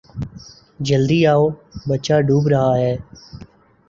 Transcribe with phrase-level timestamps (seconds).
[0.87, 1.43] جلدی آو؛
[1.87, 2.93] بچہ ڈوب رہا ہے